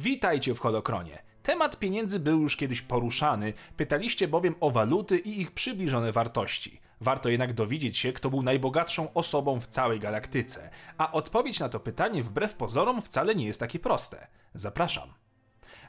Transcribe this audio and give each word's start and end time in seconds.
Witajcie 0.00 0.54
w 0.54 0.58
Holokronie. 0.58 1.22
Temat 1.42 1.78
pieniędzy 1.78 2.20
był 2.20 2.40
już 2.40 2.56
kiedyś 2.56 2.82
poruszany, 2.82 3.52
pytaliście 3.76 4.28
bowiem 4.28 4.54
o 4.60 4.70
waluty 4.70 5.18
i 5.18 5.40
ich 5.40 5.50
przybliżone 5.50 6.12
wartości. 6.12 6.80
Warto 7.00 7.28
jednak 7.28 7.52
dowiedzieć 7.52 7.98
się, 7.98 8.12
kto 8.12 8.30
był 8.30 8.42
najbogatszą 8.42 9.12
osobą 9.14 9.60
w 9.60 9.68
całej 9.68 10.00
galaktyce, 10.00 10.70
a 10.98 11.12
odpowiedź 11.12 11.60
na 11.60 11.68
to 11.68 11.80
pytanie 11.80 12.22
wbrew 12.22 12.54
pozorom 12.54 13.02
wcale 13.02 13.34
nie 13.34 13.46
jest 13.46 13.60
takie 13.60 13.78
proste. 13.78 14.26
Zapraszam. 14.54 15.08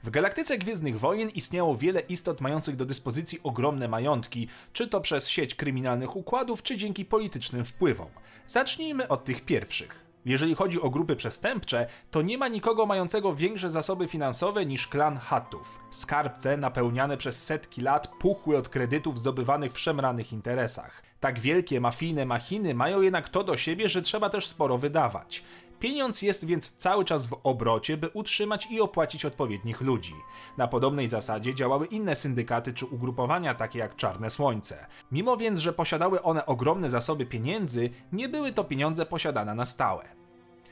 W 0.03 0.09
galaktyce 0.09 0.57
Gwiezdnych 0.57 0.99
Wojen 0.99 1.29
istniało 1.29 1.75
wiele 1.75 1.99
istot 1.99 2.41
mających 2.41 2.75
do 2.75 2.85
dyspozycji 2.85 3.39
ogromne 3.43 3.87
majątki, 3.87 4.47
czy 4.73 4.87
to 4.87 5.01
przez 5.01 5.29
sieć 5.29 5.55
kryminalnych 5.55 6.15
układów, 6.15 6.63
czy 6.63 6.77
dzięki 6.77 7.05
politycznym 7.05 7.65
wpływom. 7.65 8.09
Zacznijmy 8.47 9.07
od 9.07 9.25
tych 9.25 9.41
pierwszych. 9.41 10.10
Jeżeli 10.25 10.55
chodzi 10.55 10.81
o 10.81 10.89
grupy 10.89 11.15
przestępcze, 11.15 11.87
to 12.11 12.21
nie 12.21 12.37
ma 12.37 12.47
nikogo 12.47 12.85
mającego 12.85 13.35
większe 13.35 13.69
zasoby 13.69 14.07
finansowe 14.07 14.65
niż 14.65 14.87
klan 14.87 15.17
Hattów. 15.17 15.79
Skarbce 15.91 16.57
napełniane 16.57 17.17
przez 17.17 17.43
setki 17.43 17.81
lat 17.81 18.07
puchły 18.07 18.57
od 18.57 18.69
kredytów 18.69 19.19
zdobywanych 19.19 19.73
w 19.73 19.79
szemranych 19.79 20.33
interesach. 20.33 21.03
Tak 21.19 21.39
wielkie, 21.39 21.81
mafijne 21.81 22.25
machiny 22.25 22.75
mają 22.75 23.01
jednak 23.01 23.29
to 23.29 23.43
do 23.43 23.57
siebie, 23.57 23.89
że 23.89 24.01
trzeba 24.01 24.29
też 24.29 24.47
sporo 24.47 24.77
wydawać. 24.77 25.43
Pieniądz 25.79 26.21
jest 26.21 26.45
więc 26.45 26.75
cały 26.75 27.05
czas 27.05 27.27
w 27.27 27.39
obrocie, 27.43 27.97
by 27.97 28.09
utrzymać 28.09 28.67
i 28.71 28.81
opłacić 28.81 29.25
odpowiednich 29.25 29.81
ludzi. 29.81 30.13
Na 30.57 30.67
podobnej 30.67 31.07
zasadzie 31.07 31.55
działały 31.55 31.85
inne 31.85 32.15
syndykaty 32.15 32.73
czy 32.73 32.85
ugrupowania, 32.85 33.55
takie 33.55 33.79
jak 33.79 33.95
Czarne 33.95 34.29
Słońce. 34.29 34.85
Mimo 35.11 35.37
więc, 35.37 35.59
że 35.59 35.73
posiadały 35.73 36.21
one 36.21 36.45
ogromne 36.45 36.89
zasoby 36.89 37.25
pieniędzy, 37.25 37.89
nie 38.11 38.29
były 38.29 38.51
to 38.51 38.63
pieniądze 38.63 39.05
posiadane 39.05 39.55
na 39.55 39.65
stałe. 39.65 40.20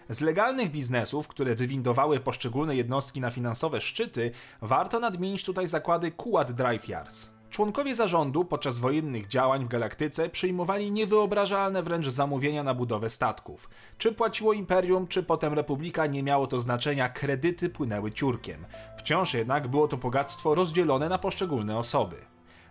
Z 0.10 0.22
legalnych 0.22 0.72
biznesów, 0.72 1.28
które 1.28 1.56
wywindowały 1.56 2.20
poszczególne 2.20 2.76
jednostki 2.76 3.22
na 3.22 3.32
finansowe 3.32 3.82
szczyty, 3.82 4.32
warto 4.62 5.00
nadmienić 5.00 5.44
tutaj 5.44 5.68
zakłady 5.68 6.12
Kuwait 6.12 6.52
Drive 6.52 6.88
Yards. 6.88 7.40
Członkowie 7.50 7.96
zarządu 7.96 8.46
podczas 8.46 8.80
wojennych 8.80 9.28
działań 9.28 9.66
w 9.66 9.68
galaktyce 9.68 10.30
przyjmowali 10.30 10.92
niewyobrażalne 10.92 11.84
wręcz 11.84 12.08
zamówienia 12.08 12.64
na 12.64 12.74
budowę 12.74 13.10
statków. 13.10 13.70
Czy 13.98 14.12
płaciło 14.12 14.54
imperium, 14.54 15.08
czy 15.08 15.24
potem 15.24 15.54
republika, 15.54 16.06
nie 16.06 16.24
miało 16.24 16.48
to 16.48 16.60
znaczenia, 16.60 17.10
kredyty 17.10 17.70
płynęły 17.70 18.12
ciurkiem. 18.12 18.66
Wciąż 18.98 19.34
jednak 19.34 19.68
było 19.68 19.88
to 19.88 19.98
bogactwo 19.98 20.56
rozdzielone 20.56 21.10
na 21.10 21.18
poszczególne 21.18 21.78
osoby. 21.78 22.16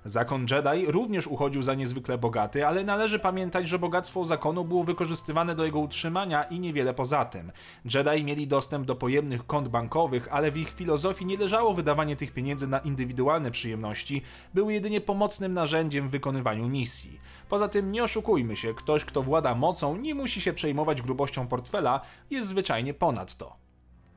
Zakon 0.08 0.46
Jedi 0.50 0.86
również 0.86 1.26
uchodził 1.26 1.62
za 1.62 1.74
niezwykle 1.74 2.18
bogaty, 2.18 2.66
ale 2.66 2.84
należy 2.84 3.18
pamiętać, 3.18 3.68
że 3.68 3.78
bogactwo 3.78 4.24
zakonu 4.24 4.64
było 4.64 4.84
wykorzystywane 4.84 5.54
do 5.54 5.64
jego 5.64 5.78
utrzymania 5.78 6.42
i 6.42 6.60
niewiele 6.60 6.94
poza 6.94 7.24
tym. 7.24 7.52
Jedi 7.94 8.24
mieli 8.24 8.46
dostęp 8.46 8.86
do 8.86 8.94
pojemnych 8.94 9.46
kont 9.46 9.68
bankowych, 9.68 10.28
ale 10.30 10.50
w 10.50 10.56
ich 10.56 10.70
filozofii 10.70 11.26
nie 11.26 11.36
leżało 11.36 11.74
wydawanie 11.74 12.16
tych 12.16 12.32
pieniędzy 12.32 12.66
na 12.66 12.78
indywidualne 12.78 13.50
przyjemności, 13.50 14.22
były 14.54 14.72
jedynie 14.72 15.00
pomocnym 15.00 15.54
narzędziem 15.54 16.08
w 16.08 16.10
wykonywaniu 16.10 16.68
misji. 16.68 17.20
Poza 17.48 17.68
tym 17.68 17.92
nie 17.92 18.04
oszukujmy 18.04 18.56
się, 18.56 18.74
ktoś 18.74 19.04
kto 19.04 19.22
włada 19.22 19.54
mocą 19.54 19.96
nie 19.96 20.14
musi 20.14 20.40
się 20.40 20.52
przejmować 20.52 21.02
grubością 21.02 21.46
portfela, 21.46 22.00
jest 22.30 22.48
zwyczajnie 22.48 22.94
ponad 22.94 23.36
to. 23.36 23.67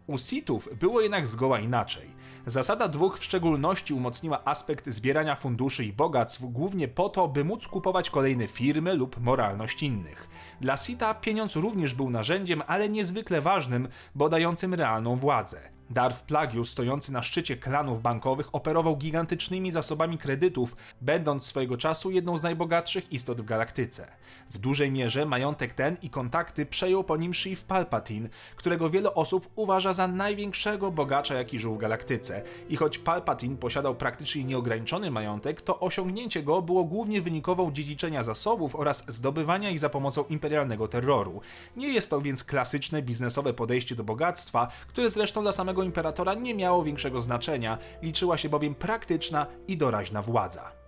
U 0.08 0.18
Sithów 0.18 0.70
było 0.80 1.02
jednak 1.02 1.28
zgoła 1.28 1.60
inaczej. 1.60 2.22
Zasada 2.46 2.88
dwóch 2.88 3.20
w 3.20 3.24
szczególności 3.24 3.94
umocniła 3.94 4.46
aspekt 4.46 4.90
zbierania 4.90 5.36
funduszy 5.36 5.86
i 5.86 5.94
bogactw 5.94 6.42
głównie 6.42 6.88
po 6.88 7.10
to, 7.10 7.28
by 7.28 7.44
móc 7.44 7.68
kupować 7.68 8.10
kolejne 8.10 8.48
firmy 8.48 8.94
lub 8.94 9.20
moralność 9.20 9.84
innych. 9.84 10.30
Dla 10.62 10.78
Sita 10.78 11.14
pieniądz 11.14 11.56
również 11.56 11.94
był 11.94 12.10
narzędziem, 12.10 12.64
ale 12.68 12.90
niezwykle 12.90 13.42
ważnym, 13.42 13.88
bo 14.16 14.30
dającym 14.30 14.74
realną 14.74 15.16
władzę. 15.16 15.81
Darth 15.92 16.22
Plagius, 16.22 16.70
stojący 16.70 17.14
na 17.14 17.22
szczycie 17.22 17.58
klanów 17.58 18.02
bankowych, 18.02 18.56
operował 18.56 18.97
gigantycznymi 18.97 19.72
zasobami 19.72 20.17
kredytów, 20.17 20.75
będąc 21.02 21.45
swojego 21.45 21.78
czasu 21.78 22.11
jedną 22.11 22.38
z 22.38 22.44
najbogatszych 22.44 23.11
istot 23.14 23.42
w 23.42 23.45
galaktyce. 23.45 24.08
W 24.51 24.57
dużej 24.57 24.91
mierze 24.91 25.25
majątek 25.25 25.74
ten 25.74 25.97
i 26.01 26.09
kontakty 26.09 26.66
przejął 26.66 27.03
po 27.03 27.18
nim 27.18 27.34
Sheev 27.34 27.62
Palpatine, 27.68 28.30
którego 28.56 28.90
wiele 28.90 29.13
osób 29.13 29.50
uważa 29.56 29.94
za 29.94 30.07
największego 30.07 30.91
bogacza, 30.91 31.35
jaki 31.35 31.59
żył 31.59 31.75
w 31.75 31.78
galaktyce. 31.78 32.44
I 32.69 32.75
choć 32.75 32.97
Palpatine 32.97 33.57
posiadał 33.57 33.96
praktycznie 33.96 34.44
nieograniczony 34.44 35.12
majątek, 35.12 35.62
to 35.62 35.80
osiągnięcie 35.80 36.44
go 36.44 36.62
było 36.62 36.84
głównie 36.84 37.22
wynikową 37.22 37.72
dziedziczenia 37.72 38.24
zasobów 38.24 38.75
oraz 38.75 39.06
zdobywania 39.07 39.69
ich 39.69 39.80
za 39.80 39.90
pomocą 39.90 40.24
imperialnego 40.24 40.88
terroru. 40.88 41.41
Nie 41.75 41.94
jest 41.94 42.09
to 42.09 42.22
więc 42.22 42.44
klasyczne 42.44 43.01
biznesowe 43.01 43.53
podejście 43.53 43.96
do 43.96 44.03
bogactwa, 44.03 44.68
które 44.88 45.09
zresztą 45.09 45.41
dla 45.41 45.51
samego 45.51 45.81
imperatora 45.84 46.34
nie 46.34 46.56
miało 46.56 46.84
większego 46.84 47.22
znaczenia, 47.22 47.78
liczyła 48.02 48.38
się 48.38 48.50
bowiem 48.50 48.75
praktyczna 48.75 49.47
i 49.68 49.78
doraźna 49.78 50.22
władza. 50.22 50.81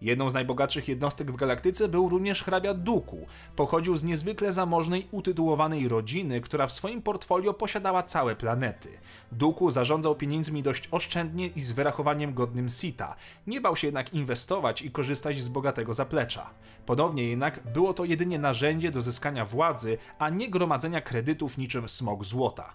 Jedną 0.00 0.30
z 0.30 0.34
najbogatszych 0.34 0.88
jednostek 0.88 1.32
w 1.32 1.36
galaktyce 1.36 1.88
był 1.88 2.08
również 2.08 2.42
hrabia 2.42 2.74
Duku. 2.74 3.26
Pochodził 3.56 3.96
z 3.96 4.04
niezwykle 4.04 4.52
zamożnej, 4.52 5.08
utytułowanej 5.10 5.88
rodziny, 5.88 6.40
która 6.40 6.66
w 6.66 6.72
swoim 6.72 7.02
portfolio 7.02 7.54
posiadała 7.54 8.02
całe 8.02 8.36
planety. 8.36 8.88
Duku 9.32 9.70
zarządzał 9.70 10.14
pieniędzmi 10.14 10.62
dość 10.62 10.88
oszczędnie 10.90 11.46
i 11.46 11.60
z 11.60 11.72
wyrachowaniem 11.72 12.34
godnym 12.34 12.68
Sita. 12.68 13.16
Nie 13.46 13.60
bał 13.60 13.76
się 13.76 13.86
jednak 13.86 14.14
inwestować 14.14 14.82
i 14.82 14.90
korzystać 14.90 15.38
z 15.38 15.48
bogatego 15.48 15.94
zaplecza. 15.94 16.50
Ponownie 16.86 17.28
jednak 17.28 17.72
było 17.72 17.94
to 17.94 18.04
jedynie 18.04 18.38
narzędzie 18.38 18.90
do 18.90 19.02
zyskania 19.02 19.44
władzy, 19.44 19.98
a 20.18 20.30
nie 20.30 20.50
gromadzenia 20.50 21.00
kredytów 21.00 21.58
niczym 21.58 21.88
smog 21.88 22.24
złota. 22.24 22.74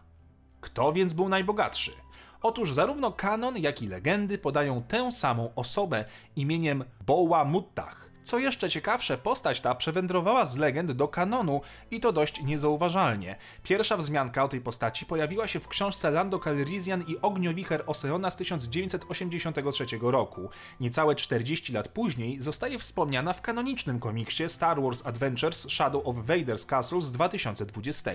Kto 0.64 0.94
więc 0.94 1.14
był 1.14 1.30
najbogatszy? 1.30 1.92
Otóż 2.42 2.74
zarówno 2.74 3.12
kanon, 3.12 3.58
jak 3.58 3.82
i 3.82 3.88
legendy 3.88 4.38
podają 4.38 4.84
tę 4.84 5.12
samą 5.12 5.52
osobę 5.56 6.06
imieniem 6.36 6.84
Boła 7.06 7.46
Muttach. 7.46 8.03
Co 8.24 8.40
jeszcze 8.40 8.70
ciekawsze, 8.70 9.18
postać 9.18 9.62
ta 9.62 9.76
przewędrowała 9.76 10.46
z 10.46 10.58
legend 10.58 10.92
do 10.92 11.08
kanonu 11.08 11.62
i 11.92 12.00
to 12.00 12.12
dość 12.12 12.42
niezauważalnie. 12.44 13.36
Pierwsza 13.64 13.98
wzmianka 13.98 14.44
o 14.44 14.48
tej 14.48 14.62
postaci 14.62 15.06
pojawiła 15.06 15.48
się 15.48 15.60
w 15.60 15.68
książce 15.68 16.12
Lando 16.12 16.40
Calrissian 16.40 17.04
i 17.08 17.18
Ogniowicher 17.22 17.84
Oseona 17.88 18.32
z 18.32 18.36
1983 18.36 19.86
roku. 20.02 20.50
Niecałe 20.80 21.16
40 21.16 21.74
lat 21.74 21.88
później 21.88 22.42
zostaje 22.42 22.80
wspomniana 22.80 23.34
w 23.34 23.42
kanonicznym 23.42 24.00
komiksie 24.00 24.50
Star 24.50 24.82
Wars 24.82 25.06
Adventures 25.06 25.68
Shadow 25.70 26.08
of 26.08 26.16
Vader's 26.16 26.66
Castle 26.66 27.02
z 27.02 27.12
2020. 27.12 28.12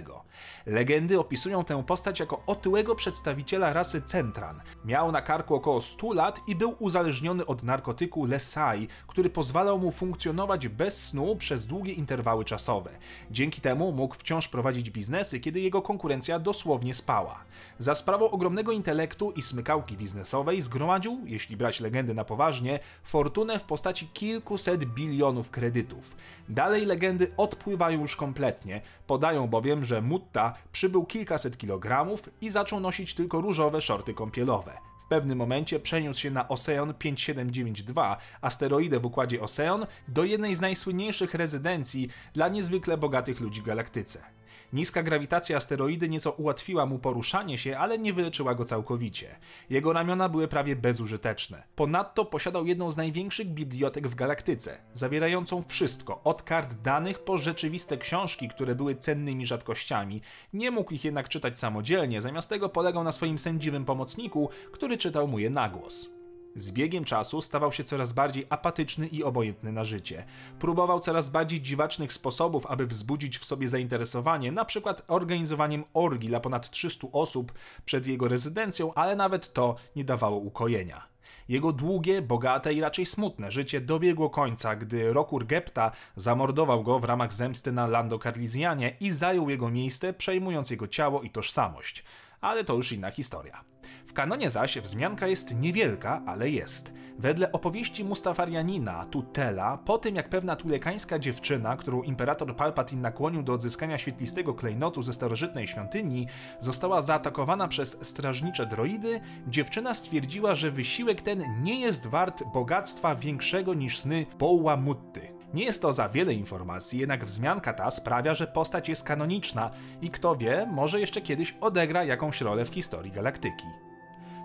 Legendy 0.66 1.20
opisują 1.20 1.64
tę 1.64 1.84
postać 1.84 2.20
jako 2.20 2.42
otyłego 2.46 2.94
przedstawiciela 2.94 3.72
rasy 3.72 4.02
Centran. 4.02 4.60
Miał 4.84 5.12
na 5.12 5.22
karku 5.22 5.54
około 5.54 5.80
100 5.80 6.12
lat 6.12 6.40
i 6.46 6.56
był 6.56 6.76
uzależniony 6.78 7.46
od 7.46 7.62
narkotyku 7.62 8.24
Lesai, 8.24 8.88
który 9.06 9.30
pozwalał 9.30 9.78
mu 9.78 9.90
funkcjonować 9.98 10.68
bez 10.68 11.04
snu 11.04 11.36
przez 11.36 11.64
długie 11.64 11.92
interwały 11.92 12.44
czasowe. 12.44 12.90
Dzięki 13.30 13.60
temu 13.60 13.92
mógł 13.92 14.14
wciąż 14.14 14.48
prowadzić 14.48 14.90
biznesy, 14.90 15.40
kiedy 15.40 15.60
jego 15.60 15.82
konkurencja 15.82 16.38
dosłownie 16.38 16.94
spała. 16.94 17.44
Za 17.78 17.94
sprawą 17.94 18.30
ogromnego 18.30 18.72
intelektu 18.72 19.30
i 19.30 19.42
smykałki 19.42 19.96
biznesowej 19.96 20.60
zgromadził, 20.60 21.20
jeśli 21.24 21.56
brać 21.56 21.80
legendy 21.80 22.14
na 22.14 22.24
poważnie, 22.24 22.80
fortunę 23.04 23.58
w 23.58 23.64
postaci 23.64 24.08
kilkuset 24.14 24.84
bilionów 24.84 25.50
kredytów. 25.50 26.16
Dalej 26.48 26.86
legendy 26.86 27.32
odpływają 27.36 28.00
już 28.00 28.16
kompletnie, 28.16 28.80
podają 29.06 29.46
bowiem, 29.46 29.84
że 29.84 30.02
Mutta 30.02 30.54
przybył 30.72 31.04
kilkaset 31.04 31.56
kilogramów 31.58 32.22
i 32.40 32.50
zaczął 32.50 32.80
nosić 32.80 33.14
tylko 33.14 33.40
różowe 33.40 33.80
shorty 33.80 34.14
kąpielowe 34.14 34.87
pewnym 35.08 35.38
momencie 35.38 35.80
przeniósł 35.80 36.20
się 36.20 36.30
na 36.30 36.48
Oseon 36.48 36.94
5792, 36.94 38.16
asteroidę 38.40 39.00
w 39.00 39.04
układzie 39.04 39.40
Oseon, 39.40 39.86
do 40.08 40.24
jednej 40.24 40.54
z 40.54 40.60
najsłynniejszych 40.60 41.34
rezydencji 41.34 42.08
dla 42.32 42.48
niezwykle 42.48 42.96
bogatych 42.96 43.40
ludzi 43.40 43.60
w 43.60 43.64
galaktyce. 43.64 44.37
Niska 44.72 45.02
grawitacja 45.02 45.56
asteroidy 45.56 46.08
nieco 46.08 46.30
ułatwiła 46.30 46.86
mu 46.86 46.98
poruszanie 46.98 47.58
się, 47.58 47.78
ale 47.78 47.98
nie 47.98 48.12
wyleczyła 48.12 48.54
go 48.54 48.64
całkowicie. 48.64 49.36
Jego 49.70 49.92
ramiona 49.92 50.28
były 50.28 50.48
prawie 50.48 50.76
bezużyteczne. 50.76 51.62
Ponadto 51.76 52.24
posiadał 52.24 52.66
jedną 52.66 52.90
z 52.90 52.96
największych 52.96 53.48
bibliotek 53.48 54.08
w 54.08 54.14
galaktyce, 54.14 54.78
zawierającą 54.94 55.62
wszystko, 55.62 56.20
od 56.24 56.42
kart 56.42 56.74
danych 56.74 57.18
po 57.18 57.38
rzeczywiste 57.38 57.98
książki, 57.98 58.48
które 58.48 58.74
były 58.74 58.96
cennymi 58.96 59.46
rzadkościami. 59.46 60.20
Nie 60.52 60.70
mógł 60.70 60.94
ich 60.94 61.04
jednak 61.04 61.28
czytać 61.28 61.58
samodzielnie, 61.58 62.22
zamiast 62.22 62.48
tego 62.48 62.68
polegał 62.68 63.04
na 63.04 63.12
swoim 63.12 63.38
sędziwym 63.38 63.84
pomocniku, 63.84 64.50
który 64.72 64.96
czytał 64.96 65.28
mu 65.28 65.38
je 65.38 65.50
na 65.50 65.68
głos. 65.68 66.17
Z 66.56 66.70
biegiem 66.70 67.04
czasu 67.04 67.42
stawał 67.42 67.72
się 67.72 67.84
coraz 67.84 68.12
bardziej 68.12 68.46
apatyczny 68.50 69.06
i 69.06 69.24
obojętny 69.24 69.72
na 69.72 69.84
życie. 69.84 70.24
Próbował 70.58 71.00
coraz 71.00 71.30
bardziej 71.30 71.60
dziwacznych 71.60 72.12
sposobów, 72.12 72.66
aby 72.66 72.86
wzbudzić 72.86 73.38
w 73.38 73.44
sobie 73.44 73.68
zainteresowanie, 73.68 74.52
na 74.52 74.64
przykład 74.64 75.02
organizowaniem 75.08 75.84
orgii 75.94 76.28
dla 76.28 76.40
ponad 76.40 76.70
300 76.70 77.08
osób 77.12 77.52
przed 77.84 78.06
jego 78.06 78.28
rezydencją, 78.28 78.94
ale 78.94 79.16
nawet 79.16 79.52
to 79.52 79.76
nie 79.96 80.04
dawało 80.04 80.38
ukojenia. 80.38 81.08
Jego 81.48 81.72
długie, 81.72 82.22
bogate 82.22 82.74
i 82.74 82.80
raczej 82.80 83.06
smutne 83.06 83.50
życie 83.50 83.80
dobiegło 83.80 84.30
końca, 84.30 84.76
gdy 84.76 85.12
Rokur 85.12 85.46
Gepta 85.46 85.90
zamordował 86.16 86.82
go 86.82 86.98
w 86.98 87.04
ramach 87.04 87.32
zemsty 87.32 87.72
na 87.72 87.86
Lando 87.86 88.18
Carlisianie 88.18 88.96
i 89.00 89.10
zajął 89.10 89.50
jego 89.50 89.70
miejsce, 89.70 90.12
przejmując 90.12 90.70
jego 90.70 90.88
ciało 90.88 91.22
i 91.22 91.30
tożsamość. 91.30 92.04
Ale 92.40 92.64
to 92.64 92.74
już 92.74 92.92
inna 92.92 93.10
historia. 93.10 93.67
Kanonie 94.12 94.50
zaś 94.50 94.78
wzmianka 94.78 95.26
jest 95.26 95.56
niewielka, 95.56 96.22
ale 96.26 96.50
jest. 96.50 96.92
Wedle 97.18 97.52
opowieści 97.52 98.04
Mustafarianina, 98.04 99.04
Tutela, 99.04 99.78
po 99.78 99.98
tym 99.98 100.16
jak 100.16 100.28
pewna 100.28 100.56
tulekańska 100.56 101.18
dziewczyna, 101.18 101.76
którą 101.76 102.02
imperator 102.02 102.56
Palpatine 102.56 103.02
nakłonił 103.02 103.42
do 103.42 103.52
odzyskania 103.52 103.98
świetlistego 103.98 104.54
klejnotu 104.54 105.02
ze 105.02 105.12
starożytnej 105.12 105.66
świątyni, 105.66 106.26
została 106.60 107.02
zaatakowana 107.02 107.68
przez 107.68 108.06
strażnicze 108.06 108.66
droidy, 108.66 109.20
dziewczyna 109.48 109.94
stwierdziła, 109.94 110.54
że 110.54 110.70
wysiłek 110.70 111.22
ten 111.22 111.62
nie 111.62 111.80
jest 111.80 112.06
wart 112.06 112.42
bogactwa 112.54 113.14
większego 113.14 113.74
niż 113.74 113.98
sny 113.98 114.26
Poła 114.38 114.76
Mutty. 114.76 115.38
Nie 115.54 115.64
jest 115.64 115.82
to 115.82 115.92
za 115.92 116.08
wiele 116.08 116.34
informacji, 116.34 116.98
jednak 116.98 117.24
wzmianka 117.24 117.72
ta 117.72 117.90
sprawia, 117.90 118.34
że 118.34 118.46
postać 118.46 118.88
jest 118.88 119.04
kanoniczna 119.04 119.70
i 120.02 120.10
kto 120.10 120.36
wie, 120.36 120.66
może 120.72 121.00
jeszcze 121.00 121.20
kiedyś 121.20 121.54
odegra 121.60 122.04
jakąś 122.04 122.40
rolę 122.40 122.64
w 122.64 122.74
historii 122.74 123.12
galaktyki. 123.12 123.87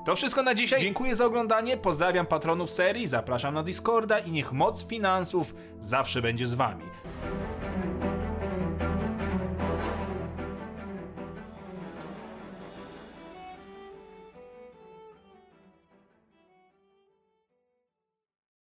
To 0.05 0.15
wszystko 0.15 0.44
na 0.44 0.55
dzisiaj. 0.55 0.81
Dziękuję 0.81 1.15
za 1.15 1.25
oglądanie, 1.25 1.77
pozdrawiam 1.77 2.25
patronów 2.25 2.69
serii, 2.69 3.07
zapraszam 3.07 3.53
na 3.53 3.63
Discorda 3.63 4.19
i 4.19 4.31
niech 4.31 4.53
moc 4.53 4.88
finansów 4.88 5.55
zawsze 5.79 6.21
będzie 6.21 6.47
z 6.47 6.53
wami. 6.53 6.83